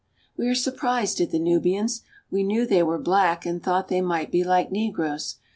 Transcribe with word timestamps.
We 0.35 0.47
are 0.47 0.55
surprised 0.55 1.21
at 1.21 1.29
the 1.29 1.37
Nubians. 1.37 2.01
We 2.31 2.41
knew 2.41 2.65
they 2.65 2.81
were 2.81 2.97
black 2.97 3.45
and 3.45 3.61
thought 3.61 3.87
they 3.89 4.01
might 4.01 4.31
be 4.31 4.43
like 4.43 4.71
negroes. 4.71 5.35